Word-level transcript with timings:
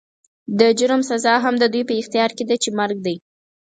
د 0.59 0.61
جرم 0.79 1.01
سزا 1.09 1.33
هم 1.43 1.55
د 1.59 1.63
دوی 1.73 1.83
په 1.89 1.93
اختيار 2.01 2.29
کې 2.37 2.43
ده 2.49 2.55
چې 2.63 2.69
مرګ 2.79 2.97
دی. 3.05 3.15